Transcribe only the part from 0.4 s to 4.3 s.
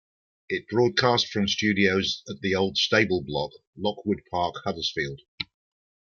It broadcast from studios at The Old Stableblock, Lockwood